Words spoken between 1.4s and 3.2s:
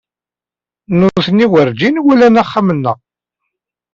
werǧin walan axxam-nneɣ.